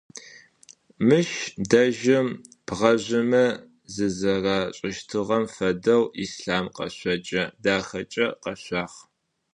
Мыщ 1.07 1.29
дэжьым 1.69 2.27
бгъэжъымэ 2.65 3.45
зызэрашӏыщтыгъэм 3.93 5.43
фэдэу 5.53 6.03
Ислъам 6.23 6.65
къэшъокӏэ 6.75 7.43
дахэкӏэ 7.63 8.27
къэшъуагъ. 8.43 8.97